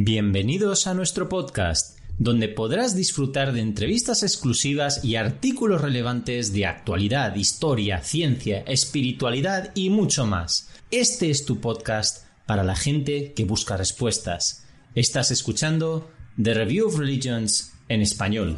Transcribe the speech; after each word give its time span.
Bienvenidos 0.00 0.86
a 0.86 0.94
nuestro 0.94 1.28
podcast, 1.28 1.98
donde 2.18 2.48
podrás 2.48 2.94
disfrutar 2.94 3.52
de 3.52 3.60
entrevistas 3.60 4.22
exclusivas 4.22 5.04
y 5.04 5.16
artículos 5.16 5.80
relevantes 5.80 6.52
de 6.52 6.66
actualidad, 6.66 7.34
historia, 7.34 8.00
ciencia, 8.02 8.60
espiritualidad 8.60 9.72
y 9.74 9.90
mucho 9.90 10.24
más. 10.24 10.70
Este 10.92 11.30
es 11.30 11.44
tu 11.44 11.60
podcast 11.60 12.24
para 12.46 12.62
la 12.62 12.76
gente 12.76 13.32
que 13.32 13.44
busca 13.44 13.76
respuestas. 13.76 14.64
Estás 14.94 15.32
escuchando 15.32 16.08
The 16.40 16.54
Review 16.54 16.86
of 16.86 16.98
Religions 16.98 17.72
en 17.88 18.00
español. 18.00 18.56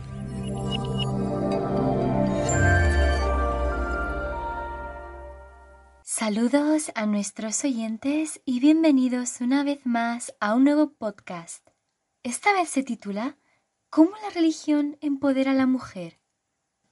Saludos 6.21 6.93
a 6.95 7.07
nuestros 7.07 7.65
oyentes 7.65 8.43
y 8.45 8.61
bienvenidos 8.61 9.41
una 9.41 9.65
vez 9.65 9.87
más 9.87 10.35
a 10.39 10.55
un 10.55 10.65
nuevo 10.65 10.93
podcast. 10.93 11.67
Esta 12.23 12.53
vez 12.53 12.69
se 12.69 12.83
titula 12.83 13.39
¿Cómo 13.89 14.11
la 14.23 14.29
religión 14.29 14.99
empodera 15.01 15.53
a 15.53 15.55
la 15.55 15.65
mujer? 15.65 16.21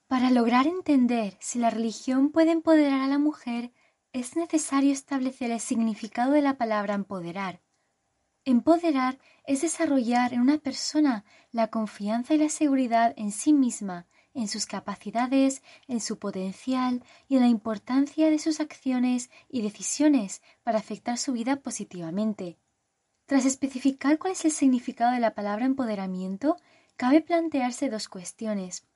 Para 0.06 0.30
lograr 0.30 0.66
entender 0.66 1.36
si 1.40 1.58
la 1.58 1.68
religión 1.68 2.30
puede 2.30 2.52
empoderar 2.52 3.02
a 3.02 3.06
la 3.06 3.18
mujer, 3.18 3.70
es 4.14 4.34
necesario 4.34 4.92
establecer 4.92 5.50
el 5.50 5.60
significado 5.60 6.32
de 6.32 6.40
la 6.40 6.56
palabra 6.56 6.94
empoderar. 6.94 7.60
Empoderar 8.46 9.18
es 9.44 9.60
desarrollar 9.60 10.32
en 10.32 10.40
una 10.40 10.56
persona 10.56 11.26
la 11.50 11.68
confianza 11.68 12.32
y 12.32 12.38
la 12.38 12.48
seguridad 12.48 13.12
en 13.18 13.32
sí 13.32 13.52
misma 13.52 14.06
en 14.38 14.46
sus 14.46 14.66
capacidades, 14.66 15.62
en 15.88 16.00
su 16.00 16.20
potencial 16.20 17.02
y 17.26 17.34
en 17.36 17.42
la 17.42 17.48
importancia 17.48 18.30
de 18.30 18.38
sus 18.38 18.60
acciones 18.60 19.30
y 19.48 19.62
decisiones 19.62 20.42
para 20.62 20.78
afectar 20.78 21.18
su 21.18 21.32
vida 21.32 21.56
positivamente. 21.56 22.56
Tras 23.26 23.44
especificar 23.44 24.16
cuál 24.18 24.34
es 24.34 24.44
el 24.44 24.52
significado 24.52 25.12
de 25.12 25.18
la 25.18 25.34
palabra 25.34 25.66
empoderamiento, 25.66 26.56
cabe 26.96 27.20
plantearse 27.20 27.90
dos 27.90 28.08
cuestiones. 28.08 28.86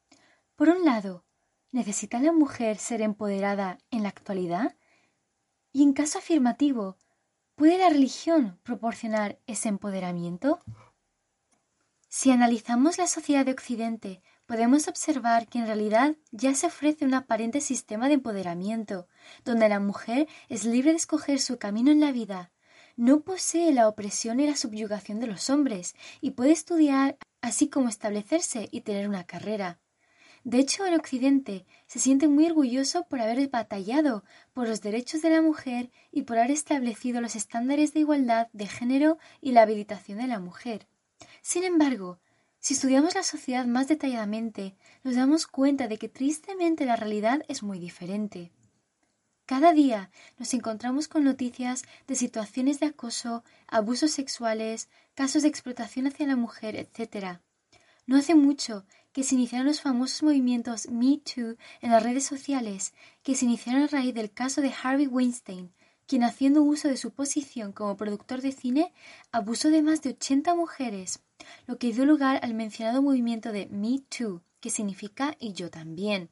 Por 0.54 0.68
un 0.68 0.84
lado, 0.84 1.24
¿necesita 1.72 2.20
la 2.20 2.32
mujer 2.32 2.78
ser 2.78 3.02
empoderada 3.02 3.78
en 3.90 4.04
la 4.04 4.10
actualidad? 4.10 4.76
Y 5.72 5.82
en 5.82 5.92
caso 5.92 6.18
afirmativo, 6.18 6.96
¿puede 7.56 7.78
la 7.78 7.88
religión 7.88 8.60
proporcionar 8.62 9.40
ese 9.48 9.68
empoderamiento? 9.68 10.60
Si 12.08 12.30
analizamos 12.30 12.98
la 12.98 13.08
sociedad 13.08 13.44
de 13.44 13.52
Occidente 13.52 14.22
podemos 14.52 14.86
observar 14.86 15.48
que 15.48 15.58
en 15.60 15.66
realidad 15.66 16.14
ya 16.30 16.54
se 16.54 16.66
ofrece 16.66 17.06
un 17.06 17.14
aparente 17.14 17.62
sistema 17.62 18.08
de 18.08 18.14
empoderamiento, 18.14 19.08
donde 19.46 19.66
la 19.70 19.80
mujer 19.80 20.28
es 20.50 20.66
libre 20.66 20.90
de 20.90 20.98
escoger 20.98 21.40
su 21.40 21.56
camino 21.56 21.90
en 21.90 22.00
la 22.00 22.12
vida, 22.12 22.52
no 22.94 23.22
posee 23.22 23.72
la 23.72 23.88
opresión 23.88 24.40
y 24.40 24.46
la 24.46 24.54
subyugación 24.54 25.20
de 25.20 25.26
los 25.26 25.48
hombres, 25.48 25.94
y 26.20 26.32
puede 26.32 26.52
estudiar 26.52 27.16
así 27.40 27.70
como 27.70 27.88
establecerse 27.88 28.68
y 28.70 28.82
tener 28.82 29.08
una 29.08 29.24
carrera. 29.24 29.80
De 30.44 30.58
hecho, 30.58 30.84
en 30.84 30.96
Occidente 30.96 31.64
se 31.86 31.98
siente 31.98 32.28
muy 32.28 32.44
orgulloso 32.44 33.06
por 33.08 33.22
haber 33.22 33.48
batallado 33.48 34.22
por 34.52 34.68
los 34.68 34.82
derechos 34.82 35.22
de 35.22 35.30
la 35.30 35.40
mujer 35.40 35.90
y 36.10 36.24
por 36.24 36.36
haber 36.36 36.50
establecido 36.50 37.22
los 37.22 37.36
estándares 37.36 37.94
de 37.94 38.00
igualdad 38.00 38.48
de 38.52 38.66
género 38.66 39.16
y 39.40 39.52
la 39.52 39.62
habilitación 39.62 40.18
de 40.18 40.26
la 40.26 40.40
mujer. 40.40 40.88
Sin 41.40 41.64
embargo, 41.64 42.18
si 42.62 42.74
estudiamos 42.74 43.16
la 43.16 43.24
sociedad 43.24 43.66
más 43.66 43.88
detalladamente, 43.88 44.76
nos 45.02 45.16
damos 45.16 45.48
cuenta 45.48 45.88
de 45.88 45.98
que 45.98 46.08
tristemente 46.08 46.86
la 46.86 46.94
realidad 46.94 47.42
es 47.48 47.64
muy 47.64 47.80
diferente. 47.80 48.52
Cada 49.46 49.72
día 49.72 50.12
nos 50.38 50.54
encontramos 50.54 51.08
con 51.08 51.24
noticias 51.24 51.82
de 52.06 52.14
situaciones 52.14 52.78
de 52.78 52.86
acoso, 52.86 53.42
abusos 53.66 54.12
sexuales, 54.12 54.88
casos 55.16 55.42
de 55.42 55.48
explotación 55.48 56.06
hacia 56.06 56.28
la 56.28 56.36
mujer, 56.36 56.76
etc. 56.76 57.40
No 58.06 58.16
hace 58.16 58.36
mucho 58.36 58.86
que 59.12 59.24
se 59.24 59.34
iniciaron 59.34 59.66
los 59.66 59.80
famosos 59.80 60.22
movimientos 60.22 60.88
Me 60.88 61.18
Too 61.18 61.56
en 61.80 61.90
las 61.90 62.02
redes 62.04 62.24
sociales, 62.24 62.94
que 63.24 63.34
se 63.34 63.44
iniciaron 63.44 63.82
a 63.82 63.86
raíz 63.88 64.14
del 64.14 64.30
caso 64.30 64.60
de 64.60 64.72
Harvey 64.72 65.08
Weinstein, 65.08 65.72
quien 66.06 66.24
haciendo 66.24 66.62
uso 66.62 66.88
de 66.88 66.96
su 66.96 67.12
posición 67.12 67.72
como 67.72 67.96
productor 67.96 68.40
de 68.40 68.52
cine 68.52 68.92
abusó 69.30 69.70
de 69.70 69.82
más 69.82 70.02
de 70.02 70.10
80 70.10 70.54
mujeres 70.54 71.20
lo 71.66 71.78
que 71.78 71.92
dio 71.92 72.04
lugar 72.04 72.40
al 72.42 72.54
mencionado 72.54 73.02
movimiento 73.02 73.52
de 73.52 73.66
Me 73.66 73.98
Too, 73.98 74.42
que 74.60 74.70
significa 74.70 75.36
y 75.38 75.52
yo 75.52 75.70
también, 75.70 76.30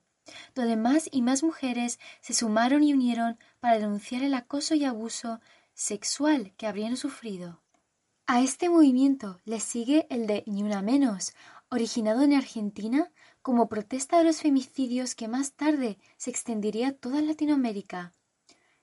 donde 0.54 0.76
más 0.76 1.08
y 1.10 1.22
más 1.22 1.42
mujeres 1.42 1.98
se 2.20 2.34
sumaron 2.34 2.82
y 2.82 2.92
unieron 2.92 3.38
para 3.60 3.78
denunciar 3.78 4.22
el 4.22 4.34
acoso 4.34 4.74
y 4.74 4.84
abuso 4.84 5.40
sexual 5.74 6.52
que 6.56 6.66
habrían 6.66 6.96
sufrido. 6.96 7.60
A 8.26 8.42
este 8.42 8.68
movimiento 8.68 9.40
le 9.44 9.58
sigue 9.58 10.06
el 10.10 10.26
de 10.26 10.44
Ni 10.46 10.62
Una 10.62 10.82
Menos, 10.82 11.34
originado 11.68 12.22
en 12.22 12.34
Argentina 12.34 13.10
como 13.42 13.68
protesta 13.68 14.18
de 14.18 14.24
los 14.24 14.40
femicidios 14.40 15.14
que 15.14 15.28
más 15.28 15.52
tarde 15.52 15.98
se 16.16 16.30
extendería 16.30 16.88
a 16.88 16.92
toda 16.92 17.22
Latinoamérica. 17.22 18.14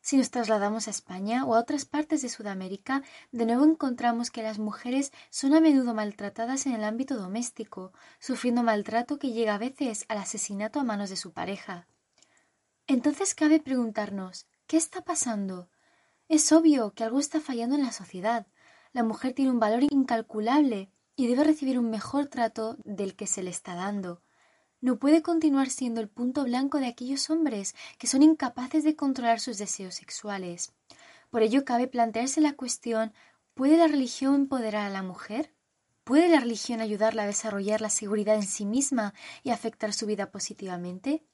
Si 0.07 0.15
nos 0.15 0.31
trasladamos 0.31 0.87
a 0.87 0.91
España 0.91 1.43
o 1.43 1.53
a 1.53 1.59
otras 1.59 1.83
partes 1.83 2.21
de 2.21 2.29
Sudamérica, 2.29 3.03
de 3.33 3.45
nuevo 3.45 3.65
encontramos 3.65 4.31
que 4.31 4.41
las 4.41 4.57
mujeres 4.57 5.11
son 5.29 5.53
a 5.53 5.59
menudo 5.59 5.93
maltratadas 5.93 6.65
en 6.65 6.71
el 6.75 6.85
ámbito 6.85 7.17
doméstico, 7.17 7.91
sufriendo 8.17 8.63
maltrato 8.63 9.19
que 9.19 9.33
llega 9.33 9.55
a 9.55 9.57
veces 9.57 10.05
al 10.07 10.19
asesinato 10.19 10.79
a 10.79 10.85
manos 10.85 11.09
de 11.09 11.17
su 11.17 11.33
pareja. 11.33 11.89
Entonces 12.87 13.35
cabe 13.35 13.59
preguntarnos, 13.59 14.47
¿qué 14.65 14.77
está 14.77 15.03
pasando? 15.03 15.67
Es 16.29 16.53
obvio 16.53 16.93
que 16.93 17.03
algo 17.03 17.19
está 17.19 17.41
fallando 17.41 17.75
en 17.75 17.83
la 17.83 17.91
sociedad. 17.91 18.47
La 18.93 19.03
mujer 19.03 19.33
tiene 19.33 19.51
un 19.51 19.59
valor 19.59 19.83
incalculable 19.91 20.89
y 21.17 21.27
debe 21.27 21.43
recibir 21.43 21.77
un 21.77 21.89
mejor 21.89 22.27
trato 22.27 22.77
del 22.85 23.17
que 23.17 23.27
se 23.27 23.43
le 23.43 23.49
está 23.49 23.75
dando 23.75 24.21
no 24.79 24.99
puede 24.99 25.21
continuar 25.21 25.69
siendo 25.69 26.01
el 26.01 26.09
punto 26.09 26.43
blanco 26.43 26.79
de 26.79 26.87
aquellos 26.87 27.29
hombres 27.29 27.75
que 27.97 28.07
son 28.07 28.23
incapaces 28.23 28.83
de 28.83 28.95
controlar 28.95 29.39
sus 29.39 29.57
deseos 29.57 29.95
sexuales. 29.95 30.73
Por 31.29 31.41
ello 31.41 31.65
cabe 31.65 31.87
plantearse 31.87 32.41
la 32.41 32.53
cuestión 32.53 33.13
¿puede 33.53 33.77
la 33.77 33.87
religión 33.87 34.35
empoderar 34.35 34.85
a 34.85 34.89
la 34.89 35.03
mujer? 35.03 35.53
¿Puede 36.03 36.29
la 36.29 36.39
religión 36.39 36.79
ayudarla 36.79 37.23
a 37.23 37.27
desarrollar 37.27 37.81
la 37.81 37.89
seguridad 37.89 38.35
en 38.35 38.43
sí 38.43 38.65
misma 38.65 39.13
y 39.43 39.49
afectar 39.49 39.93
su 39.93 40.05
vida 40.05 40.31
positivamente? 40.31 41.25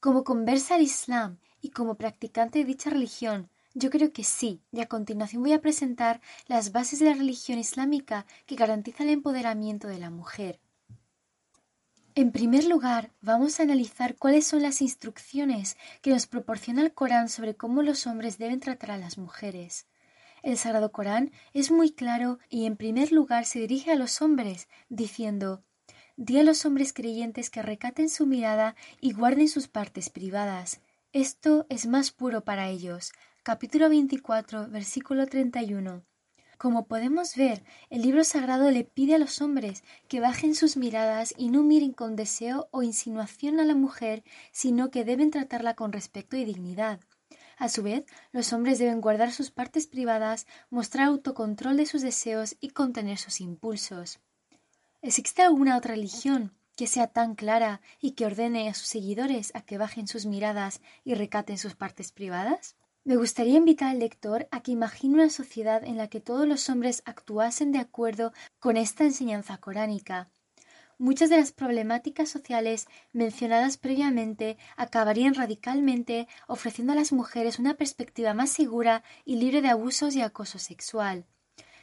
Como 0.00 0.24
conversa 0.24 0.76
al 0.76 0.82
Islam 0.82 1.38
y 1.60 1.70
como 1.70 1.96
practicante 1.96 2.60
de 2.60 2.64
dicha 2.64 2.90
religión, 2.90 3.50
yo 3.74 3.90
creo 3.90 4.12
que 4.12 4.24
sí, 4.24 4.62
y 4.72 4.80
a 4.80 4.86
continuación 4.86 5.42
voy 5.42 5.52
a 5.52 5.60
presentar 5.60 6.20
las 6.46 6.72
bases 6.72 7.00
de 7.00 7.06
la 7.06 7.14
religión 7.14 7.58
islámica 7.58 8.24
que 8.46 8.56
garantiza 8.56 9.02
el 9.02 9.10
empoderamiento 9.10 9.88
de 9.88 9.98
la 9.98 10.10
mujer. 10.10 10.60
En 12.18 12.32
primer 12.32 12.64
lugar, 12.64 13.12
vamos 13.20 13.60
a 13.60 13.62
analizar 13.62 14.16
cuáles 14.16 14.44
son 14.44 14.60
las 14.60 14.82
instrucciones 14.82 15.76
que 16.02 16.10
nos 16.10 16.26
proporciona 16.26 16.82
el 16.82 16.92
Corán 16.92 17.28
sobre 17.28 17.54
cómo 17.54 17.80
los 17.82 18.08
hombres 18.08 18.38
deben 18.38 18.58
tratar 18.58 18.90
a 18.90 18.98
las 18.98 19.18
mujeres. 19.18 19.86
El 20.42 20.58
Sagrado 20.58 20.90
Corán 20.90 21.30
es 21.52 21.70
muy 21.70 21.92
claro 21.92 22.40
y 22.48 22.66
en 22.66 22.76
primer 22.76 23.12
lugar 23.12 23.44
se 23.44 23.60
dirige 23.60 23.92
a 23.92 23.94
los 23.94 24.20
hombres, 24.20 24.66
diciendo 24.88 25.62
Di 26.16 26.40
a 26.40 26.42
los 26.42 26.66
hombres 26.66 26.92
creyentes 26.92 27.50
que 27.50 27.62
recaten 27.62 28.08
su 28.08 28.26
mirada 28.26 28.74
y 29.00 29.12
guarden 29.12 29.46
sus 29.46 29.68
partes 29.68 30.10
privadas. 30.10 30.80
Esto 31.12 31.66
es 31.68 31.86
más 31.86 32.10
puro 32.10 32.42
para 32.42 32.66
ellos. 32.66 33.12
Capítulo 33.44 33.88
24, 33.88 34.66
versículo 34.70 35.28
31. 35.28 36.07
Como 36.58 36.88
podemos 36.88 37.36
ver, 37.36 37.62
el 37.88 38.02
libro 38.02 38.24
sagrado 38.24 38.72
le 38.72 38.82
pide 38.82 39.14
a 39.14 39.18
los 39.18 39.40
hombres 39.40 39.84
que 40.08 40.18
bajen 40.18 40.56
sus 40.56 40.76
miradas 40.76 41.32
y 41.36 41.50
no 41.50 41.62
miren 41.62 41.92
con 41.92 42.16
deseo 42.16 42.68
o 42.72 42.82
insinuación 42.82 43.60
a 43.60 43.64
la 43.64 43.76
mujer, 43.76 44.24
sino 44.50 44.90
que 44.90 45.04
deben 45.04 45.30
tratarla 45.30 45.74
con 45.74 45.92
respeto 45.92 46.36
y 46.36 46.44
dignidad. 46.44 46.98
A 47.58 47.68
su 47.68 47.84
vez, 47.84 48.06
los 48.32 48.52
hombres 48.52 48.80
deben 48.80 49.00
guardar 49.00 49.30
sus 49.30 49.52
partes 49.52 49.86
privadas, 49.86 50.48
mostrar 50.68 51.06
autocontrol 51.06 51.76
de 51.76 51.86
sus 51.86 52.02
deseos 52.02 52.56
y 52.60 52.70
contener 52.70 53.18
sus 53.18 53.40
impulsos. 53.40 54.18
¿Existe 55.00 55.42
alguna 55.42 55.76
otra 55.76 55.94
religión 55.94 56.56
que 56.76 56.88
sea 56.88 57.06
tan 57.06 57.36
clara 57.36 57.80
y 58.00 58.12
que 58.12 58.26
ordene 58.26 58.68
a 58.68 58.74
sus 58.74 58.88
seguidores 58.88 59.52
a 59.54 59.60
que 59.60 59.78
bajen 59.78 60.08
sus 60.08 60.26
miradas 60.26 60.80
y 61.04 61.14
recaten 61.14 61.56
sus 61.56 61.76
partes 61.76 62.10
privadas? 62.10 62.74
Me 63.08 63.16
gustaría 63.16 63.56
invitar 63.56 63.88
al 63.88 64.00
lector 64.00 64.48
a 64.50 64.60
que 64.60 64.70
imagine 64.70 65.14
una 65.14 65.30
sociedad 65.30 65.82
en 65.82 65.96
la 65.96 66.08
que 66.08 66.20
todos 66.20 66.46
los 66.46 66.68
hombres 66.68 67.02
actuasen 67.06 67.72
de 67.72 67.78
acuerdo 67.78 68.34
con 68.58 68.76
esta 68.76 69.02
enseñanza 69.04 69.56
coránica. 69.56 70.28
Muchas 70.98 71.30
de 71.30 71.38
las 71.38 71.52
problemáticas 71.52 72.28
sociales 72.28 72.86
mencionadas 73.14 73.78
previamente 73.78 74.58
acabarían 74.76 75.32
radicalmente 75.32 76.28
ofreciendo 76.48 76.92
a 76.92 76.96
las 76.96 77.10
mujeres 77.10 77.58
una 77.58 77.78
perspectiva 77.78 78.34
más 78.34 78.50
segura 78.50 79.02
y 79.24 79.36
libre 79.36 79.62
de 79.62 79.68
abusos 79.68 80.14
y 80.14 80.20
acoso 80.20 80.58
sexual. 80.58 81.24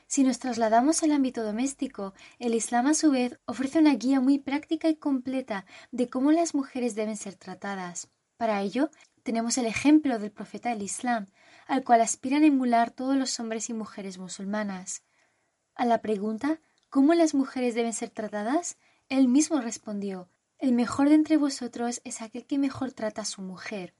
Si 0.05 0.21
nos 0.21 0.37
trasladamos 0.37 1.01
al 1.01 1.11
ámbito 1.11 1.43
doméstico, 1.43 2.13
el 2.37 2.53
Islam 2.53 2.85
a 2.85 2.93
su 2.93 3.09
vez 3.09 3.39
ofrece 3.45 3.79
una 3.79 3.95
guía 3.95 4.19
muy 4.19 4.37
práctica 4.37 4.89
y 4.89 4.95
completa 4.95 5.65
de 5.91 6.07
cómo 6.07 6.31
las 6.31 6.53
mujeres 6.53 6.93
deben 6.93 7.17
ser 7.17 7.33
tratadas. 7.33 8.09
Para 8.37 8.61
ello, 8.61 8.91
tenemos 9.25 9.57
el 9.57 9.65
ejemplo 9.65 10.19
del 10.19 10.31
profeta 10.31 10.69
del 10.69 10.83
Islam, 10.83 11.25
al 11.65 11.83
cual 11.83 12.01
aspiran 12.01 12.43
a 12.43 12.45
emular 12.45 12.91
todos 12.91 13.17
los 13.17 13.39
hombres 13.39 13.71
y 13.71 13.73
mujeres 13.73 14.19
musulmanas. 14.19 15.01
A 15.73 15.83
la 15.85 16.03
pregunta 16.03 16.59
¿cómo 16.91 17.15
las 17.15 17.33
mujeres 17.33 17.73
deben 17.73 17.93
ser 17.93 18.11
tratadas? 18.11 18.77
Él 19.09 19.27
mismo 19.27 19.59
respondió 19.61 20.29
El 20.59 20.73
mejor 20.73 21.09
de 21.09 21.15
entre 21.15 21.37
vosotros 21.37 22.01
es 22.03 22.21
aquel 22.21 22.45
que 22.45 22.59
mejor 22.59 22.91
trata 22.91 23.23
a 23.23 23.25
su 23.25 23.41
mujer. 23.41 23.95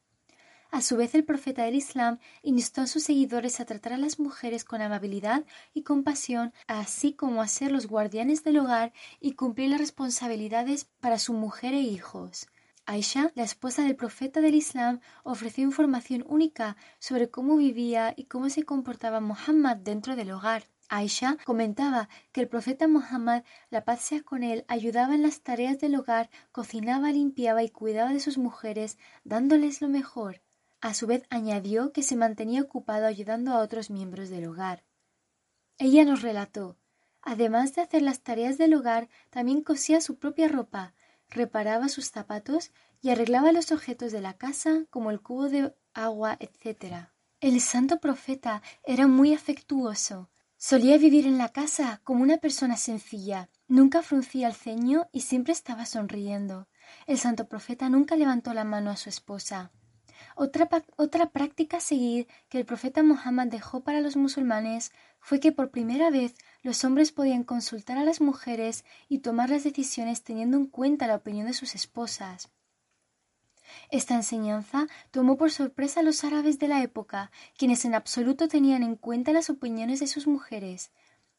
A 0.70 0.84
su 0.84 0.96
vez, 0.96 1.16
el 1.16 1.26
profeta 1.26 1.64
del 1.64 1.74
Islam 1.74 2.20
instó 2.44 2.82
a 2.82 2.88
sus 2.88 3.02
seguidores 3.02 3.60
a 3.60 3.66
tratar 3.66 3.94
a 3.94 3.98
las 3.98 4.20
mujeres 4.20 4.64
con 4.64 4.84
amabilidad 4.84 5.44
y 5.74 5.82
compasión, 5.82 6.54
así 6.68 7.14
como 7.14 7.42
a 7.42 7.48
ser 7.48 7.72
los 7.72 7.88
guardianes 7.88 8.44
del 8.44 8.60
hogar 8.60 8.94
y 9.20 9.34
cumplir 9.34 9.72
las 9.72 9.80
responsabilidades 9.80 10.86
para 11.00 11.18
su 11.18 11.34
mujer 11.34 11.74
e 11.74 11.80
hijos. 11.80 12.48
Aisha, 12.88 13.32
la 13.34 13.44
esposa 13.44 13.84
del 13.84 13.96
profeta 13.96 14.42
del 14.42 14.54
Islam, 14.54 15.00
ofreció 15.24 15.64
información 15.64 16.24
única 16.28 16.78
sobre 17.00 17.30
cómo 17.30 17.58
vivía 17.58 18.14
y 18.16 18.26
cómo 18.26 18.50
se 18.50 18.64
comportaba 18.64 19.20
Muhammad 19.20 19.78
dentro 19.78 20.16
del 20.16 20.32
hogar. 20.32 20.66
Aisha 20.88 21.38
comentaba 21.46 22.10
que 22.32 22.42
el 22.42 22.48
profeta 22.48 22.88
Muhammad, 22.88 23.44
la 23.72 23.86
paz 23.86 24.02
sea 24.02 24.22
con 24.22 24.44
él, 24.44 24.66
ayudaba 24.68 25.16
en 25.16 25.24
las 25.24 25.42
tareas 25.42 25.80
del 25.80 25.96
hogar, 25.96 26.30
cocinaba, 26.52 27.12
limpiaba 27.12 27.64
y 27.64 27.70
cuidaba 27.70 28.14
de 28.14 28.20
sus 28.20 28.38
mujeres, 28.38 29.00
dándoles 29.24 29.82
lo 29.82 29.90
mejor. 29.90 30.42
A 30.80 30.94
su 30.94 31.08
vez 31.08 31.24
añadió 31.32 31.92
que 31.92 32.04
se 32.04 32.16
mantenía 32.16 32.62
ocupado 32.62 33.08
ayudando 33.08 33.52
a 33.52 33.60
otros 33.60 33.90
miembros 33.90 34.30
del 34.30 34.46
hogar. 34.46 34.84
Ella 35.80 36.06
nos 36.06 36.22
relató 36.22 36.78
Además 37.26 37.74
de 37.74 37.82
hacer 37.82 38.04
las 38.04 38.22
tareas 38.22 38.60
del 38.60 38.76
hogar, 38.76 39.10
también 39.32 39.64
cosía 39.64 40.00
su 40.00 40.20
propia 40.20 40.48
ropa, 40.48 40.94
reparaba 41.30 41.90
sus 41.90 42.10
zapatos 42.12 42.72
y 43.02 43.10
arreglaba 43.10 43.52
los 43.52 43.72
objetos 43.72 44.12
de 44.12 44.22
la 44.22 44.34
casa 44.34 44.86
como 44.90 45.12
el 45.12 45.22
cubo 45.22 45.50
de 45.50 45.74
agua, 45.94 46.38
etc. 46.40 47.10
El 47.40 47.62
santo 47.62 48.00
profeta 48.00 48.62
era 48.84 49.08
muy 49.08 49.34
afectuoso. 49.34 50.30
Solía 50.58 50.98
vivir 50.98 51.28
en 51.28 51.38
la 51.38 51.50
casa 51.50 52.02
como 52.04 52.24
una 52.24 52.38
persona 52.38 52.78
sencilla. 52.78 53.50
Nunca 53.68 54.02
fruncía 54.02 54.48
el 54.48 54.54
ceño 54.54 55.08
y 55.12 55.22
siempre 55.22 55.54
estaba 55.54 55.86
sonriendo. 55.86 56.68
El 57.06 57.20
santo 57.20 57.48
profeta 57.48 57.90
nunca 57.90 58.16
levantó 58.16 58.54
la 58.54 58.64
mano 58.64 58.90
a 58.90 58.98
su 58.98 59.10
esposa. 59.10 59.72
Otra, 60.36 60.68
otra 60.98 61.30
práctica 61.30 61.78
a 61.78 61.82
seguir 61.82 62.28
que 62.50 62.58
el 62.58 62.66
profeta 62.66 63.04
Muhammad 63.04 63.48
dejó 63.48 63.84
para 63.84 64.02
los 64.02 64.16
musulmanes 64.16 64.92
fue 65.20 65.40
que 65.40 65.52
por 65.52 65.72
primera 65.72 66.10
vez 66.10 66.36
los 66.62 66.84
hombres 66.84 67.12
podían 67.12 67.44
consultar 67.44 67.98
a 67.98 68.04
las 68.04 68.22
mujeres 68.22 68.86
y 69.10 69.20
tomar 69.20 69.50
las 69.50 69.64
decisiones 69.64 70.24
teniendo 70.24 70.58
en 70.58 70.68
cuenta 70.68 71.08
la 71.08 71.16
opinión 71.16 71.48
de 71.48 71.54
sus 71.54 71.76
esposas. 71.76 72.50
Esta 73.90 74.16
enseñanza 74.16 74.88
tomó 75.12 75.38
por 75.38 75.52
sorpresa 75.52 76.00
a 76.00 76.04
los 76.04 76.24
árabes 76.24 76.60
de 76.60 76.68
la 76.68 76.82
época, 76.82 77.32
quienes 77.58 77.86
en 77.86 77.96
absoluto 77.96 78.48
tenían 78.48 78.84
en 78.84 78.96
cuenta 78.96 79.34
las 79.34 79.50
opiniones 79.50 80.00
de 80.00 80.08
sus 80.08 80.28
mujeres. 80.28 80.92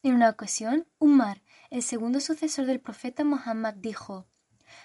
En 0.03 0.13
una 0.13 0.29
ocasión, 0.29 0.85
Umar, 0.99 1.41
el 1.69 1.83
segundo 1.83 2.19
sucesor 2.19 2.65
del 2.65 2.79
profeta 2.79 3.23
Muhammad, 3.23 3.73
dijo 3.75 4.27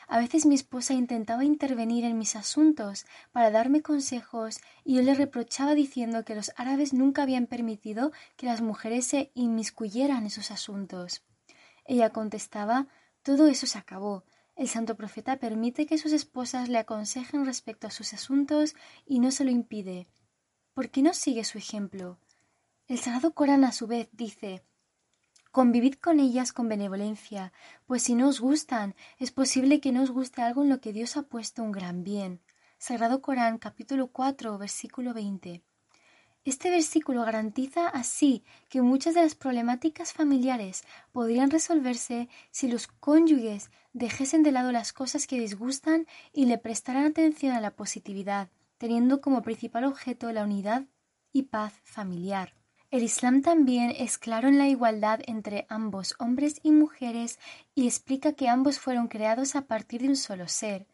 a 0.09 0.19
veces 0.19 0.47
mi 0.47 0.55
esposa 0.55 0.95
intentaba 0.95 1.45
intervenir 1.45 2.05
en 2.05 2.19
mis 2.19 2.37
asuntos 2.37 3.07
para 3.33 3.51
darme 3.51 3.83
consejos 3.83 4.61
y 4.85 4.95
yo 4.95 5.03
le 5.03 5.15
reprochaba 5.15 5.75
diciendo 5.75 6.25
que 6.25 6.35
los 6.35 6.53
árabes 6.57 6.93
nunca 6.93 7.23
habían 7.23 7.47
permitido 7.47 8.13
que 8.37 8.47
las 8.47 8.61
mujeres 8.61 9.07
se 9.07 9.31
inmiscuyeran 9.35 10.25
en 10.25 10.31
sus 10.31 10.51
asuntos. 10.51 11.23
Ella 11.85 12.11
contestaba 12.11 12.89
todo 13.23 13.47
eso 13.47 13.67
se 13.67 13.79
acabó. 13.79 14.25
El 14.57 14.69
santo 14.69 14.97
profeta 14.97 15.39
permite 15.39 15.87
que 15.87 15.97
sus 15.97 16.13
esposas 16.13 16.69
le 16.69 16.79
aconsejen 16.79 17.47
respecto 17.47 17.87
a 17.87 17.91
sus 17.91 18.13
asuntos 18.13 18.75
y 19.07 19.21
no 19.21 19.31
se 19.31 19.45
lo 19.45 19.51
impide. 19.51 20.09
¿Por 20.75 20.91
qué 20.91 21.03
no 21.03 21.15
sigue 21.15 21.45
su 21.45 21.59
ejemplo? 21.59 22.19
El 22.89 22.99
Sagrado 22.99 23.33
Corán 23.33 23.65
a 23.65 23.73
su 23.73 23.87
vez 23.87 24.09
dice 24.13 24.65
Convivid 25.53 25.97
con 25.97 26.19
ellas 26.19 26.51
con 26.55 26.67
benevolencia, 26.71 27.53
pues 27.85 28.05
si 28.05 28.15
no 28.15 28.29
os 28.29 28.41
gustan, 28.41 28.95
es 29.19 29.33
posible 29.33 29.83
que 29.83 29.93
no 29.93 30.03
os 30.03 30.11
guste 30.11 30.41
algo 30.41 30.63
en 30.63 30.71
lo 30.71 30.81
que 30.81 30.95
Dios 30.95 31.19
ha 31.19 31.25
puesto 31.25 31.63
un 31.63 31.73
gran 31.73 32.05
bien. 32.05 32.41
Sagrado 32.79 33.21
Corán, 33.21 33.59
capítulo 33.59 34.07
4, 34.07 34.57
versículo 34.57 35.13
20. 35.13 35.63
Este 36.47 36.71
versículo 36.71 37.23
garantiza 37.27 37.87
así 37.87 38.45
que 38.71 38.81
muchas 38.81 39.13
de 39.13 39.21
las 39.21 39.35
problemáticas 39.35 40.15
familiares 40.15 40.85
podrían 41.13 41.51
resolverse 41.51 42.31
si 42.51 42.67
los 42.67 42.87
cónyuges 42.87 43.71
dejesen 43.93 44.43
de 44.43 44.53
lado 44.53 44.73
las 44.73 44.95
cosas 44.95 45.27
que 45.27 45.39
disgustan 45.39 46.07
y 46.33 46.47
le 46.47 46.57
prestaran 46.57 47.05
atención 47.05 47.55
a 47.55 47.61
la 47.61 47.77
positividad, 47.77 48.49
teniendo 48.79 49.21
como 49.21 49.43
principal 49.43 49.85
objeto 49.85 50.33
la 50.33 50.45
unidad 50.45 50.87
y 51.31 51.43
paz 51.43 51.75
familiar. 51.85 52.62
El 52.93 53.03
Islam 53.03 53.41
también 53.41 53.91
es 53.97 54.19
claro 54.19 54.49
en 54.49 54.59
la 54.59 54.69
igualdad 54.69 55.21
entre 55.27 55.65
ambos 55.71 56.15
hombres 56.19 56.61
y 56.63 56.73
mujeres 56.73 57.39
y 57.75 57.87
explica 57.87 58.35
que 58.35 58.51
ambos 58.51 58.79
fueron 58.79 59.09
creados 59.09 59.57
a 59.57 59.63
partir 59.63 60.03
de 60.03 60.09
un 60.09 60.17
solo 60.17 60.47
ser. 60.47 60.87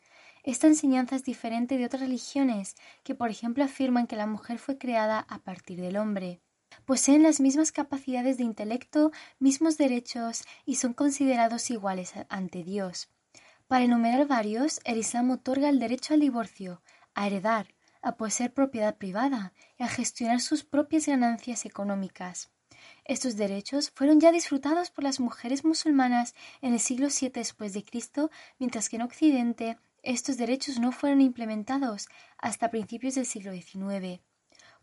Esta 0.45 0.69
enseñanza 0.69 1.17
es 1.17 1.25
diferente 1.25 1.77
de 1.77 1.85
otras 1.85 2.03
religiones 2.03 2.77
que, 3.03 3.17
por 3.17 3.31
ejemplo, 3.31 3.65
afirman 3.65 4.06
que 4.06 4.15
la 4.15 4.29
mujer 4.29 4.61
fue 4.61 4.79
creada 4.79 5.27
a 5.29 5.41
partir 5.41 5.81
del 5.81 5.97
hombre. 5.97 6.41
Poseen 6.85 7.25
las 7.25 7.41
mismas 7.41 7.73
capacidades 7.73 8.37
de 8.37 8.44
intelecto, 8.44 9.11
mismos 9.41 9.77
derechos 9.77 10.44
y 10.65 10.77
son 10.77 10.93
considerados 10.94 11.69
iguales 11.69 12.12
ante 12.29 12.62
Dios. 12.62 13.09
Para 13.67 13.85
enumerar 13.85 14.29
varios, 14.29 14.81
el 14.85 14.99
Islam 14.99 15.33
otorga 15.33 15.69
el 15.69 15.81
derecho 15.81 16.15
al 16.15 16.21
divorcio, 16.21 16.81
a 17.17 17.27
heredar, 17.27 17.75
a 18.08 18.16
poseer 18.16 18.52
propiedad 18.52 18.96
privada 18.96 19.52
y 19.78 19.82
a 19.82 19.88
gestionar 19.88 20.40
sus 20.40 20.64
propias 20.64 21.06
ganancias 21.06 21.66
económicas. 21.66 22.50
Estos 23.05 23.37
derechos 23.37 23.90
fueron 23.94 24.19
ya 24.19 24.32
disfrutados 24.32 24.90
por 24.90 25.05
las 25.05 25.20
mujeres 25.20 25.64
musulmanas 25.64 26.34
en 26.62 26.72
el 26.72 26.81
siglo 26.81 27.08
VII 27.08 27.31
después 27.31 27.74
de 27.74 27.84
Cristo, 27.84 28.31
mientras 28.58 28.88
que 28.88 28.96
en 28.96 29.03
Occidente 29.03 29.79
estos 30.03 30.38
derechos 30.38 30.79
no 30.79 30.91
fueron 30.91 31.20
implementados 31.20 32.08
hasta 32.38 32.70
principios 32.70 33.15
del 33.15 33.27
siglo 33.27 33.53
XIX. 33.53 34.20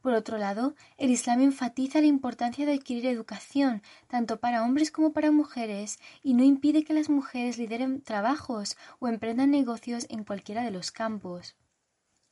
Por 0.02 0.14
otro 0.14 0.38
lado, 0.38 0.76
el 0.98 1.10
Islam 1.10 1.42
enfatiza 1.42 2.02
la 2.02 2.06
importancia 2.06 2.66
de 2.68 2.74
adquirir 2.74 3.08
educación, 3.08 3.82
tanto 4.08 4.40
para 4.40 4.64
hombres 4.64 4.92
como 4.92 5.14
para 5.14 5.32
mujeres, 5.32 5.98
y 6.22 6.36
no 6.36 6.44
impide 6.44 6.84
que 6.84 6.94
las 6.94 7.10
mujeres 7.10 7.58
lideren 7.58 8.04
trabajos 8.04 8.78
o 9.00 9.08
emprendan 9.08 9.50
negocios 9.50 10.06
en 10.10 10.24
cualquiera 10.24 10.62
de 10.62 10.70
los 10.70 10.92
campos. 10.92 11.56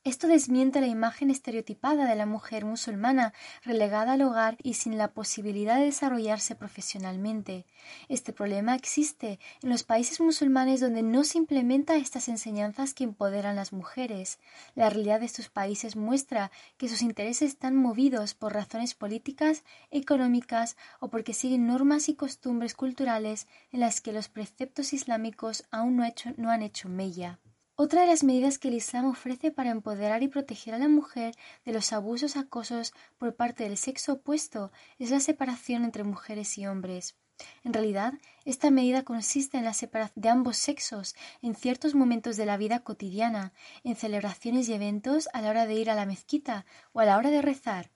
Esto 0.06 0.28
desmiente 0.28 0.82
la 0.82 0.88
imagen 0.88 1.32
estereotipada 1.32 2.06
de 2.06 2.16
la 2.18 2.26
mujer 2.26 2.66
musulmana 2.66 3.34
relegada 3.64 4.14
al 4.14 4.22
hogar 4.24 4.58
y 4.62 4.74
sin 4.74 4.98
la 4.98 5.14
posibilidad 5.14 5.78
de 5.78 5.86
desarrollarse 5.86 6.56
profesionalmente. 6.56 7.66
Este 8.10 8.34
problema 8.34 8.76
existe 8.76 9.40
en 9.62 9.70
los 9.70 9.84
países 9.84 10.20
musulmanes 10.20 10.82
donde 10.82 11.04
no 11.04 11.24
se 11.24 11.38
implementa 11.38 11.96
estas 11.96 12.28
enseñanzas 12.28 12.94
que 12.94 13.06
empoderan 13.06 13.56
las 13.56 13.72
mujeres. 13.72 14.40
La 14.76 14.90
realidad 14.90 15.22
de 15.22 15.26
estos 15.26 15.48
países 15.48 15.96
muestra 15.96 16.52
que 16.76 16.90
sus 16.90 17.02
intereses 17.02 17.54
están 17.54 17.78
movidos 17.78 18.34
por 18.34 18.52
razones 18.52 18.96
políticas, 18.96 19.64
económicas 19.90 20.76
o 21.00 21.08
porque 21.08 21.34
siguen 21.34 21.66
normas 21.66 22.10
y 22.10 22.16
costumbres 22.16 22.74
culturales 22.74 23.48
en 23.72 23.80
las 23.80 24.02
que 24.02 24.12
los 24.12 24.28
preceptos 24.28 24.92
islámicos 24.92 25.64
aún 25.72 25.96
no 25.96 26.52
han 26.52 26.62
hecho 26.62 26.90
mella. 26.90 27.40
Otra 27.76 28.02
de 28.02 28.08
las 28.08 28.24
medidas 28.24 28.60
que 28.60 28.68
el 28.68 28.76
Islam 28.76 29.06
ofrece 29.06 29.50
para 29.50 29.72
empoderar 29.72 30.22
y 30.22 30.28
proteger 30.28 30.76
a 30.76 30.78
la 30.78 30.88
mujer 30.88 31.34
de 31.66 31.74
los 31.74 31.92
abusos 31.92 32.38
acosos 32.38 32.94
por 33.18 33.36
parte 33.36 33.64
del 33.64 33.78
sexo 33.78 34.14
opuesto 34.14 34.72
es 35.00 35.10
la 35.10 35.20
separación 35.20 35.84
entre 35.84 36.04
mujeres 36.04 36.56
y 36.60 36.68
hombres. 36.68 37.16
En 37.64 37.74
realidad, 37.74 38.14
esta 38.46 38.70
medida 38.70 39.02
consiste 39.02 39.58
en 39.58 39.64
la 39.64 39.74
separación 39.74 40.22
de 40.22 40.30
ambos 40.30 40.58
sexos 40.58 41.16
en 41.42 41.56
ciertos 41.56 41.96
momentos 41.96 42.38
de 42.38 42.46
la 42.46 42.58
vida 42.58 42.82
cotidiana, 42.82 43.54
en 43.84 43.96
celebraciones 43.96 44.70
y 44.70 44.74
eventos 44.74 45.28
a 45.34 45.42
la 45.42 45.50
hora 45.50 45.66
de 45.66 45.74
ir 45.74 45.90
a 45.90 45.96
la 45.96 46.06
mezquita 46.06 46.68
o 46.92 47.00
a 47.00 47.06
la 47.06 47.18
hora 47.18 47.32
de 47.32 47.42
rezar. 47.42 47.90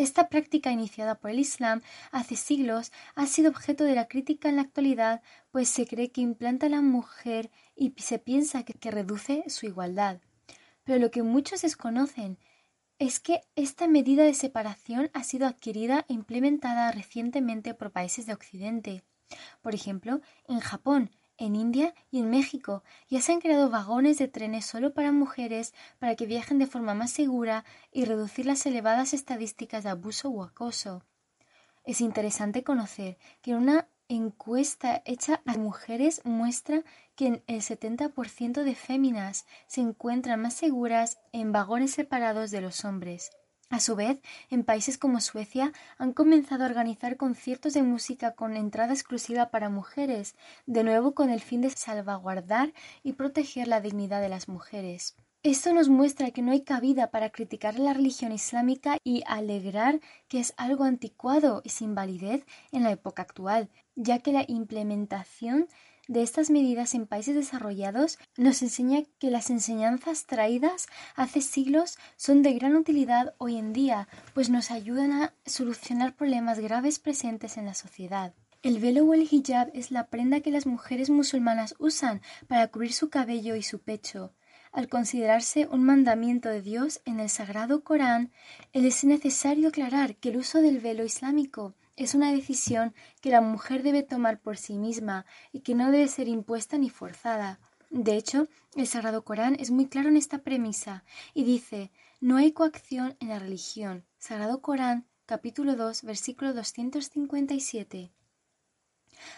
Esta 0.00 0.30
práctica 0.30 0.72
iniciada 0.72 1.16
por 1.16 1.30
el 1.30 1.38
Islam 1.38 1.82
hace 2.10 2.34
siglos 2.34 2.90
ha 3.14 3.26
sido 3.26 3.50
objeto 3.50 3.84
de 3.84 3.94
la 3.94 4.08
crítica 4.08 4.48
en 4.48 4.56
la 4.56 4.62
actualidad, 4.62 5.20
pues 5.50 5.68
se 5.68 5.86
cree 5.86 6.10
que 6.10 6.22
implanta 6.22 6.64
a 6.64 6.70
la 6.70 6.80
mujer 6.80 7.50
y 7.76 7.92
se 7.98 8.18
piensa 8.18 8.62
que, 8.62 8.90
reduce 8.90 9.44
su 9.48 9.66
igualdad. 9.66 10.22
Pero 10.84 10.98
lo 11.00 11.10
que 11.10 11.22
muchos 11.22 11.60
desconocen 11.60 12.38
es 12.98 13.20
que 13.20 13.42
esta 13.56 13.88
medida 13.88 14.24
de 14.24 14.32
separación 14.32 15.10
ha 15.12 15.22
sido 15.22 15.46
adquirida 15.46 16.06
e 16.08 16.14
implementada 16.14 16.90
recientemente 16.92 17.74
por 17.74 17.90
países 17.90 18.24
de 18.24 18.32
Occidente. 18.32 19.04
Por 19.60 19.74
ejemplo, 19.74 20.22
en 20.48 20.60
Japón, 20.60 21.10
en 21.40 21.56
India 21.56 21.94
y 22.12 22.20
en 22.20 22.30
México 22.30 22.84
ya 23.08 23.20
se 23.20 23.32
han 23.32 23.40
creado 23.40 23.70
vagones 23.70 24.18
de 24.18 24.28
trenes 24.28 24.66
solo 24.66 24.94
para 24.94 25.10
mujeres 25.10 25.74
para 25.98 26.14
que 26.14 26.26
viajen 26.26 26.58
de 26.58 26.68
forma 26.68 26.94
más 26.94 27.10
segura 27.10 27.64
y 27.90 28.04
reducir 28.04 28.46
las 28.46 28.64
elevadas 28.66 29.14
estadísticas 29.14 29.82
de 29.82 29.90
abuso 29.90 30.28
o 30.28 30.44
acoso. 30.44 31.02
Es 31.84 32.00
interesante 32.00 32.62
conocer 32.62 33.18
que 33.42 33.54
una 33.54 33.88
encuesta 34.08 35.02
hecha 35.06 35.40
a 35.46 35.56
mujeres 35.56 36.20
muestra 36.24 36.82
que 37.16 37.42
el 37.46 37.62
70% 37.62 38.62
de 38.62 38.74
féminas 38.74 39.46
se 39.66 39.80
encuentran 39.80 40.42
más 40.42 40.54
seguras 40.54 41.18
en 41.32 41.52
vagones 41.52 41.92
separados 41.92 42.50
de 42.50 42.60
los 42.60 42.84
hombres. 42.84 43.30
A 43.70 43.78
su 43.78 43.94
vez, 43.94 44.20
en 44.50 44.64
países 44.64 44.98
como 44.98 45.20
Suecia 45.20 45.72
han 45.96 46.12
comenzado 46.12 46.64
a 46.64 46.66
organizar 46.66 47.16
conciertos 47.16 47.72
de 47.72 47.84
música 47.84 48.34
con 48.34 48.56
entrada 48.56 48.92
exclusiva 48.92 49.50
para 49.50 49.68
mujeres, 49.68 50.34
de 50.66 50.82
nuevo 50.82 51.14
con 51.14 51.30
el 51.30 51.40
fin 51.40 51.60
de 51.60 51.70
salvaguardar 51.70 52.72
y 53.04 53.12
proteger 53.12 53.68
la 53.68 53.80
dignidad 53.80 54.20
de 54.20 54.28
las 54.28 54.48
mujeres. 54.48 55.14
Esto 55.44 55.72
nos 55.72 55.88
muestra 55.88 56.32
que 56.32 56.42
no 56.42 56.50
hay 56.50 56.62
cabida 56.64 57.12
para 57.12 57.30
criticar 57.30 57.78
la 57.78 57.94
religión 57.94 58.32
islámica 58.32 58.98
y 59.04 59.22
alegrar 59.24 60.00
que 60.26 60.40
es 60.40 60.52
algo 60.56 60.82
anticuado 60.82 61.62
y 61.64 61.68
sin 61.68 61.94
validez 61.94 62.44
en 62.72 62.82
la 62.82 62.90
época 62.90 63.22
actual, 63.22 63.70
ya 63.94 64.18
que 64.18 64.32
la 64.32 64.44
implementación 64.48 65.68
de 66.10 66.24
estas 66.24 66.50
medidas 66.50 66.96
en 66.96 67.06
países 67.06 67.36
desarrollados 67.36 68.18
nos 68.36 68.62
enseña 68.62 69.04
que 69.20 69.30
las 69.30 69.48
enseñanzas 69.48 70.26
traídas 70.26 70.88
hace 71.14 71.40
siglos 71.40 71.98
son 72.16 72.42
de 72.42 72.52
gran 72.52 72.74
utilidad 72.74 73.34
hoy 73.38 73.56
en 73.56 73.72
día, 73.72 74.08
pues 74.34 74.50
nos 74.50 74.72
ayudan 74.72 75.12
a 75.12 75.34
solucionar 75.46 76.16
problemas 76.16 76.58
graves 76.58 76.98
presentes 76.98 77.56
en 77.56 77.66
la 77.66 77.74
sociedad. 77.74 78.34
El 78.64 78.80
velo 78.80 79.04
o 79.04 79.14
el 79.14 79.28
hijab 79.30 79.70
es 79.72 79.92
la 79.92 80.08
prenda 80.08 80.40
que 80.40 80.50
las 80.50 80.66
mujeres 80.66 81.10
musulmanas 81.10 81.76
usan 81.78 82.22
para 82.48 82.66
cubrir 82.66 82.92
su 82.92 83.08
cabello 83.08 83.54
y 83.54 83.62
su 83.62 83.78
pecho. 83.78 84.34
Al 84.72 84.88
considerarse 84.88 85.68
un 85.70 85.84
mandamiento 85.84 86.48
de 86.48 86.60
Dios 86.60 87.02
en 87.04 87.20
el 87.20 87.28
Sagrado 87.28 87.84
Corán, 87.84 88.32
es 88.72 89.04
necesario 89.04 89.68
aclarar 89.68 90.16
que 90.16 90.30
el 90.30 90.38
uso 90.38 90.60
del 90.60 90.80
velo 90.80 91.04
islámico 91.04 91.76
es 92.00 92.14
una 92.14 92.32
decisión 92.32 92.94
que 93.20 93.28
la 93.28 93.42
mujer 93.42 93.82
debe 93.82 94.02
tomar 94.02 94.40
por 94.40 94.56
sí 94.56 94.78
misma 94.78 95.26
y 95.52 95.60
que 95.60 95.74
no 95.74 95.90
debe 95.90 96.08
ser 96.08 96.28
impuesta 96.28 96.78
ni 96.78 96.88
forzada. 96.88 97.60
De 97.90 98.16
hecho, 98.16 98.48
el 98.74 98.86
Sagrado 98.86 99.22
Corán 99.22 99.54
es 99.60 99.70
muy 99.70 99.86
claro 99.86 100.08
en 100.08 100.16
esta 100.16 100.38
premisa 100.38 101.04
y 101.34 101.44
dice, 101.44 101.90
no 102.18 102.38
hay 102.38 102.52
coacción 102.52 103.16
en 103.20 103.28
la 103.28 103.38
religión. 103.38 104.06
Sagrado 104.18 104.62
Corán, 104.62 105.06
capítulo 105.26 105.76
2, 105.76 106.04
versículo 106.04 106.54
257. 106.54 108.10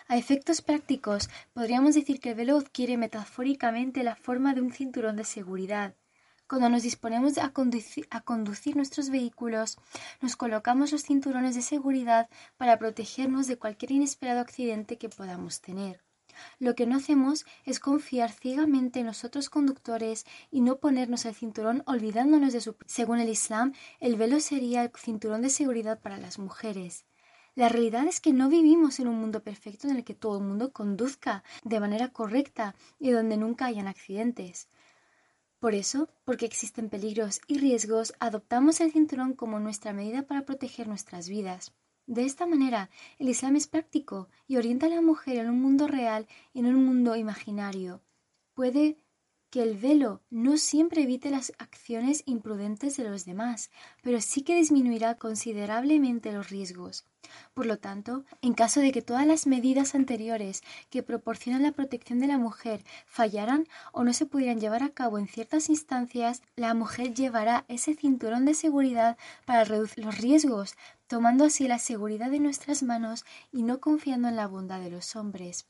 A 0.06 0.16
efectos 0.16 0.62
prácticos, 0.62 1.30
podríamos 1.54 1.96
decir 1.96 2.20
que 2.20 2.30
el 2.30 2.36
velo 2.36 2.58
adquiere 2.58 2.96
metafóricamente 2.96 4.04
la 4.04 4.14
forma 4.14 4.54
de 4.54 4.60
un 4.60 4.72
cinturón 4.72 5.16
de 5.16 5.24
seguridad. 5.24 5.96
Cuando 6.52 6.68
nos 6.68 6.82
disponemos 6.82 7.38
a 7.38 7.48
conducir, 7.48 8.76
nuestros 8.76 9.08
vehículos, 9.08 9.78
nos 10.20 10.36
colocamos 10.36 10.92
los 10.92 11.02
cinturones 11.02 11.54
de 11.54 11.62
seguridad 11.62 12.28
para 12.58 12.78
protegernos 12.78 13.46
de 13.46 13.56
cualquier 13.56 13.92
inesperado 13.92 14.40
accidente 14.40 14.98
que 14.98 15.08
podamos 15.08 15.62
tener. 15.62 16.02
Lo 16.58 16.74
que 16.74 16.84
no 16.84 16.96
hacemos 16.96 17.46
es 17.64 17.80
confiar 17.80 18.32
ciegamente 18.32 19.00
en 19.00 19.06
los 19.06 19.24
otros 19.24 19.48
conductores 19.48 20.26
y 20.50 20.60
no 20.60 20.76
ponernos 20.76 21.24
el 21.24 21.34
cinturón 21.34 21.84
olvidándonos 21.86 22.52
de 22.52 22.60
su. 22.60 22.76
Según 22.84 23.20
el 23.20 23.30
Islam, 23.30 23.72
el 23.98 24.16
velo 24.16 24.38
sería 24.38 24.82
el 24.82 24.90
cinturón 24.94 25.40
de 25.40 25.48
seguridad 25.48 26.00
para 26.00 26.18
las 26.18 26.38
mujeres. 26.38 27.06
La 27.54 27.70
realidad 27.70 28.06
es 28.06 28.20
que 28.20 28.34
no 28.34 28.50
vivimos 28.50 29.00
en 29.00 29.08
un 29.08 29.18
mundo 29.18 29.42
perfecto 29.42 29.88
en 29.88 29.96
el 29.96 30.04
que 30.04 30.12
todo 30.14 30.36
el 30.36 30.44
mundo 30.44 30.70
conduzca 30.70 31.44
de 31.64 31.80
manera 31.80 32.08
correcta 32.08 32.74
y 32.98 33.10
donde 33.10 33.38
nunca 33.38 33.64
hayan 33.64 33.88
accidentes. 33.88 34.68
Por 35.62 35.76
eso, 35.76 36.08
porque 36.24 36.44
existen 36.44 36.88
peligros 36.88 37.40
y 37.46 37.56
riesgos, 37.56 38.14
adoptamos 38.18 38.80
el 38.80 38.90
cinturón 38.90 39.32
como 39.34 39.60
nuestra 39.60 39.92
medida 39.92 40.22
para 40.26 40.44
proteger 40.44 40.88
nuestras 40.88 41.28
vidas. 41.28 41.72
De 42.04 42.24
esta 42.24 42.46
manera, 42.46 42.90
el 43.20 43.28
Islam 43.28 43.54
es 43.54 43.68
práctico 43.68 44.28
y 44.48 44.56
orienta 44.56 44.86
a 44.86 44.88
la 44.88 45.00
mujer 45.00 45.36
en 45.36 45.50
un 45.50 45.62
mundo 45.62 45.86
real 45.86 46.26
y 46.52 46.58
en 46.58 46.66
un 46.66 46.84
mundo 46.84 47.14
imaginario. 47.14 48.02
Puede 48.54 48.96
que 49.52 49.62
el 49.62 49.76
velo 49.76 50.22
no 50.30 50.56
siempre 50.56 51.02
evite 51.02 51.28
las 51.28 51.52
acciones 51.58 52.22
imprudentes 52.24 52.96
de 52.96 53.04
los 53.04 53.26
demás, 53.26 53.70
pero 54.00 54.18
sí 54.22 54.40
que 54.40 54.56
disminuirá 54.56 55.16
considerablemente 55.16 56.32
los 56.32 56.48
riesgos. 56.48 57.04
Por 57.52 57.66
lo 57.66 57.76
tanto, 57.76 58.24
en 58.40 58.54
caso 58.54 58.80
de 58.80 58.92
que 58.92 59.02
todas 59.02 59.26
las 59.26 59.46
medidas 59.46 59.94
anteriores 59.94 60.62
que 60.88 61.02
proporcionan 61.02 61.62
la 61.62 61.72
protección 61.72 62.18
de 62.18 62.28
la 62.28 62.38
mujer 62.38 62.82
fallaran 63.04 63.68
o 63.92 64.04
no 64.04 64.14
se 64.14 64.24
pudieran 64.24 64.58
llevar 64.58 64.82
a 64.82 64.88
cabo 64.88 65.18
en 65.18 65.28
ciertas 65.28 65.68
instancias, 65.68 66.40
la 66.56 66.72
mujer 66.72 67.12
llevará 67.12 67.66
ese 67.68 67.94
cinturón 67.94 68.46
de 68.46 68.54
seguridad 68.54 69.18
para 69.44 69.64
reducir 69.64 70.02
los 70.06 70.16
riesgos, 70.16 70.76
tomando 71.08 71.44
así 71.44 71.68
la 71.68 71.78
seguridad 71.78 72.30
de 72.30 72.40
nuestras 72.40 72.82
manos 72.82 73.26
y 73.52 73.64
no 73.64 73.80
confiando 73.80 74.28
en 74.28 74.36
la 74.36 74.46
bondad 74.46 74.80
de 74.80 74.90
los 74.90 75.14
hombres. 75.14 75.66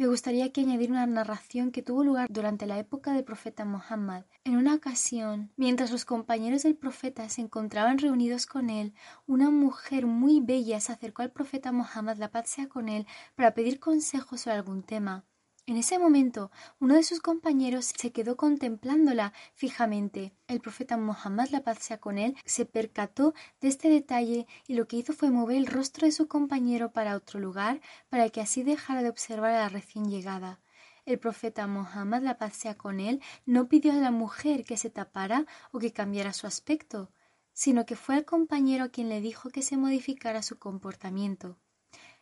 Me 0.00 0.06
gustaría 0.06 0.44
aquí 0.44 0.60
añadir 0.60 0.92
una 0.92 1.08
narración 1.08 1.72
que 1.72 1.82
tuvo 1.82 2.04
lugar 2.04 2.28
durante 2.30 2.66
la 2.66 2.78
época 2.78 3.12
del 3.12 3.24
profeta 3.24 3.64
Muhammad. 3.64 4.26
En 4.44 4.56
una 4.56 4.74
ocasión, 4.76 5.50
mientras 5.56 5.90
los 5.90 6.04
compañeros 6.04 6.62
del 6.62 6.76
profeta 6.76 7.28
se 7.28 7.40
encontraban 7.40 7.98
reunidos 7.98 8.46
con 8.46 8.70
él, 8.70 8.94
una 9.26 9.50
mujer 9.50 10.06
muy 10.06 10.38
bella 10.38 10.78
se 10.78 10.92
acercó 10.92 11.22
al 11.22 11.32
profeta 11.32 11.72
Muhammad, 11.72 12.16
la 12.16 12.30
paz 12.30 12.48
sea 12.48 12.68
con 12.68 12.88
él, 12.88 13.08
para 13.34 13.54
pedir 13.54 13.80
consejos 13.80 14.42
sobre 14.42 14.54
algún 14.54 14.84
tema. 14.84 15.24
En 15.68 15.76
ese 15.76 15.98
momento, 15.98 16.50
uno 16.80 16.94
de 16.94 17.02
sus 17.02 17.20
compañeros 17.20 17.92
se 17.94 18.10
quedó 18.10 18.38
contemplándola 18.38 19.34
fijamente. 19.52 20.32
El 20.46 20.62
profeta 20.62 20.96
Muhammad, 20.96 21.50
la 21.50 21.62
paz 21.62 21.80
sea 21.80 22.00
con 22.00 22.16
él, 22.16 22.34
se 22.46 22.64
percató 22.64 23.34
de 23.60 23.68
este 23.68 23.90
detalle 23.90 24.46
y 24.66 24.76
lo 24.76 24.88
que 24.88 24.96
hizo 24.96 25.12
fue 25.12 25.30
mover 25.30 25.58
el 25.58 25.66
rostro 25.66 26.06
de 26.06 26.12
su 26.12 26.26
compañero 26.26 26.92
para 26.92 27.14
otro 27.14 27.38
lugar 27.38 27.82
para 28.08 28.30
que 28.30 28.40
así 28.40 28.62
dejara 28.62 29.02
de 29.02 29.10
observar 29.10 29.50
a 29.50 29.58
la 29.58 29.68
recién 29.68 30.08
llegada. 30.08 30.58
El 31.04 31.18
profeta 31.18 31.66
Muhammad, 31.66 32.22
la 32.22 32.38
paz 32.38 32.56
sea 32.56 32.78
con 32.78 32.98
él, 32.98 33.20
no 33.44 33.68
pidió 33.68 33.92
a 33.92 33.96
la 33.96 34.10
mujer 34.10 34.64
que 34.64 34.78
se 34.78 34.88
tapara 34.88 35.44
o 35.70 35.80
que 35.80 35.92
cambiara 35.92 36.32
su 36.32 36.46
aspecto, 36.46 37.10
sino 37.52 37.84
que 37.84 37.94
fue 37.94 38.14
al 38.14 38.24
compañero 38.24 38.90
quien 38.90 39.10
le 39.10 39.20
dijo 39.20 39.50
que 39.50 39.60
se 39.60 39.76
modificara 39.76 40.42
su 40.42 40.58
comportamiento. 40.58 41.58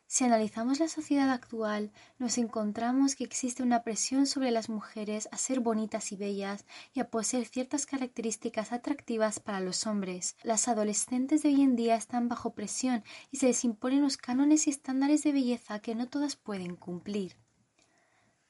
Si 0.08 0.22
analizamos 0.22 0.78
la 0.78 0.86
sociedad 0.86 1.30
actual, 1.30 1.90
nos 2.18 2.38
encontramos 2.38 3.16
que 3.16 3.24
existe 3.24 3.64
una 3.64 3.82
presión 3.82 4.26
sobre 4.26 4.52
las 4.52 4.68
mujeres 4.68 5.28
a 5.32 5.36
ser 5.36 5.58
bonitas 5.58 6.12
y 6.12 6.16
bellas 6.16 6.64
y 6.94 7.00
a 7.00 7.10
poseer 7.10 7.44
ciertas 7.46 7.86
características 7.86 8.70
atractivas 8.70 9.40
para 9.40 9.58
los 9.58 9.84
hombres. 9.84 10.36
Las 10.44 10.68
adolescentes 10.68 11.42
de 11.42 11.48
hoy 11.48 11.62
en 11.62 11.74
día 11.74 11.96
están 11.96 12.28
bajo 12.28 12.54
presión 12.54 13.02
y 13.32 13.38
se 13.38 13.46
les 13.46 13.64
imponen 13.64 14.02
los 14.02 14.16
cánones 14.16 14.68
y 14.68 14.70
estándares 14.70 15.24
de 15.24 15.32
belleza 15.32 15.80
que 15.80 15.96
no 15.96 16.08
todas 16.08 16.36
pueden 16.36 16.76
cumplir. 16.76 17.36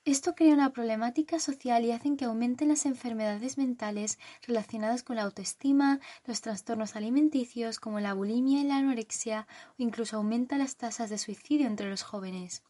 Esto 0.07 0.37
crea 0.37 0.55
una 0.55 0.71
problemática 0.71 1.41
social 1.41 1.85
y 1.85 1.91
hace 1.91 2.17
que 2.17 2.27
aumenten 2.27 2.69
las 2.69 2.87
enfermedades 2.87 3.59
mentales 3.59 4.21
relacionadas 4.47 5.03
con 5.03 5.17
la 5.17 5.25
autoestima, 5.25 5.99
los 6.27 6.41
trastornos 6.43 6.95
alimenticios 6.95 7.81
como 7.81 7.99
la 7.99 8.15
bulimia 8.15 8.61
y 8.61 8.63
la 8.63 8.77
anorexia 8.77 9.49
o 9.71 9.75
incluso 9.79 10.17
aumenta 10.17 10.59
las 10.59 10.77
tasas 10.77 11.11
de 11.11 11.19
suicidio 11.19 11.67
entre 11.67 11.91
los 11.91 12.05
jóvenes. 12.05 12.63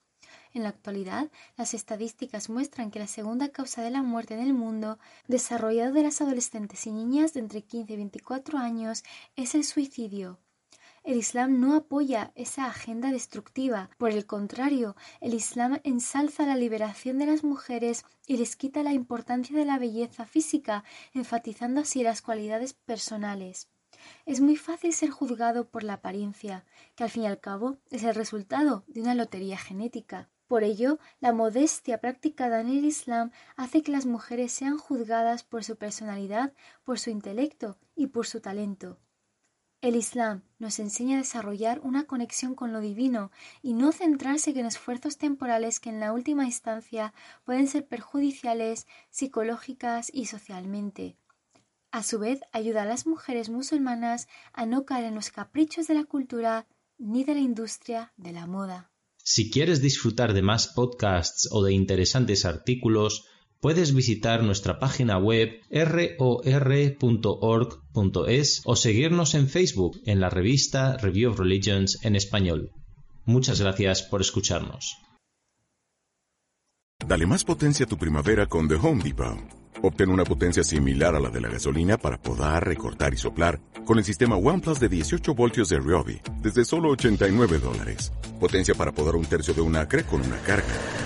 En 0.54 0.62
la 0.62 0.70
actualidad, 0.70 1.30
las 1.58 1.74
estadísticas 1.74 2.48
muestran 2.48 2.90
que 2.90 3.00
la 3.00 3.06
segunda 3.06 3.50
causa 3.50 3.82
de 3.82 3.90
la 3.90 4.00
muerte 4.00 4.32
en 4.32 4.40
el 4.40 4.54
mundo, 4.54 4.98
desarrollado 5.28 5.92
de 5.92 6.04
las 6.04 6.22
adolescentes 6.22 6.86
y 6.86 6.90
niñas 6.90 7.34
de 7.34 7.40
entre 7.40 7.60
15 7.60 7.92
y 7.92 7.96
24 7.96 8.56
años, 8.56 9.04
es 9.36 9.54
el 9.54 9.64
suicidio. 9.64 10.38
El 11.06 11.18
Islam 11.18 11.60
no 11.60 11.76
apoya 11.76 12.32
esa 12.34 12.66
agenda 12.66 13.12
destructiva. 13.12 13.90
Por 13.96 14.10
el 14.10 14.26
contrario, 14.26 14.96
el 15.20 15.34
Islam 15.34 15.78
ensalza 15.84 16.44
la 16.46 16.56
liberación 16.56 17.18
de 17.18 17.26
las 17.26 17.44
mujeres 17.44 18.04
y 18.26 18.38
les 18.38 18.56
quita 18.56 18.82
la 18.82 18.92
importancia 18.92 19.56
de 19.56 19.64
la 19.64 19.78
belleza 19.78 20.26
física, 20.26 20.82
enfatizando 21.14 21.82
así 21.82 22.02
las 22.02 22.22
cualidades 22.22 22.74
personales. 22.74 23.68
Es 24.24 24.40
muy 24.40 24.56
fácil 24.56 24.92
ser 24.92 25.10
juzgado 25.10 25.68
por 25.68 25.84
la 25.84 25.92
apariencia, 25.92 26.64
que 26.96 27.04
al 27.04 27.10
fin 27.10 27.22
y 27.22 27.26
al 27.28 27.38
cabo 27.38 27.76
es 27.92 28.02
el 28.02 28.16
resultado 28.16 28.82
de 28.88 29.02
una 29.02 29.14
lotería 29.14 29.58
genética. 29.58 30.28
Por 30.48 30.64
ello, 30.64 30.98
la 31.20 31.32
modestia 31.32 32.00
practicada 32.00 32.60
en 32.60 32.68
el 32.68 32.84
Islam 32.84 33.30
hace 33.54 33.82
que 33.82 33.92
las 33.92 34.06
mujeres 34.06 34.50
sean 34.50 34.76
juzgadas 34.76 35.44
por 35.44 35.62
su 35.62 35.76
personalidad, 35.76 36.52
por 36.82 36.98
su 36.98 37.10
intelecto 37.10 37.78
y 37.94 38.08
por 38.08 38.26
su 38.26 38.40
talento. 38.40 38.98
El 39.82 39.94
Islam 39.94 40.42
nos 40.58 40.78
enseña 40.78 41.16
a 41.16 41.20
desarrollar 41.20 41.80
una 41.82 42.04
conexión 42.04 42.54
con 42.54 42.72
lo 42.72 42.80
divino 42.80 43.30
y 43.62 43.74
no 43.74 43.92
centrarse 43.92 44.50
en 44.50 44.66
esfuerzos 44.66 45.18
temporales 45.18 45.80
que 45.80 45.90
en 45.90 46.00
la 46.00 46.12
última 46.12 46.46
instancia 46.46 47.12
pueden 47.44 47.68
ser 47.68 47.86
perjudiciales 47.86 48.86
psicológicas 49.10 50.10
y 50.12 50.26
socialmente. 50.26 51.16
A 51.92 52.02
su 52.02 52.18
vez, 52.18 52.40
ayuda 52.52 52.82
a 52.82 52.86
las 52.86 53.06
mujeres 53.06 53.48
musulmanas 53.48 54.28
a 54.52 54.66
no 54.66 54.84
caer 54.84 55.04
en 55.04 55.14
los 55.14 55.30
caprichos 55.30 55.86
de 55.86 55.94
la 55.94 56.04
cultura 56.04 56.66
ni 56.98 57.24
de 57.24 57.34
la 57.34 57.40
industria 57.40 58.12
de 58.16 58.32
la 58.32 58.46
moda. 58.46 58.90
Si 59.16 59.50
quieres 59.50 59.82
disfrutar 59.82 60.32
de 60.34 60.42
más 60.42 60.68
podcasts 60.68 61.48
o 61.50 61.62
de 61.62 61.72
interesantes 61.72 62.44
artículos, 62.44 63.26
puedes 63.60 63.94
visitar 63.94 64.42
nuestra 64.42 64.78
página 64.78 65.18
web 65.18 65.60
ror.org.es 65.70 66.22
o 68.64 68.76
seguirnos 68.76 69.34
en 69.34 69.48
Facebook 69.48 70.00
en 70.04 70.20
la 70.20 70.30
revista 70.30 70.96
Review 70.96 71.30
of 71.30 71.38
Religions 71.38 71.98
en 72.02 72.16
español. 72.16 72.70
Muchas 73.24 73.60
gracias 73.60 74.02
por 74.02 74.20
escucharnos. 74.20 74.96
Dale 77.06 77.26
más 77.26 77.44
potencia 77.44 77.84
a 77.86 77.88
tu 77.88 77.96
primavera 77.96 78.46
con 78.46 78.68
The 78.68 78.74
Home 78.76 79.02
Depot. 79.04 79.38
Obtén 79.82 80.10
una 80.10 80.24
potencia 80.24 80.64
similar 80.64 81.14
a 81.14 81.20
la 81.20 81.28
de 81.28 81.40
la 81.40 81.48
gasolina 81.48 81.98
para 81.98 82.20
podar, 82.20 82.66
recortar 82.66 83.12
y 83.12 83.16
soplar 83.16 83.60
con 83.84 83.98
el 83.98 84.04
sistema 84.04 84.36
OnePlus 84.36 84.80
de 84.80 84.88
18 84.88 85.34
voltios 85.34 85.68
de 85.68 85.78
Ryobi 85.78 86.20
desde 86.42 86.64
solo 86.64 86.90
89 86.90 87.58
dólares. 87.58 88.12
Potencia 88.40 88.74
para 88.74 88.92
podar 88.92 89.16
un 89.16 89.26
tercio 89.26 89.54
de 89.54 89.60
un 89.60 89.76
acre 89.76 90.04
con 90.04 90.20
una 90.22 90.38
carga. 90.38 91.05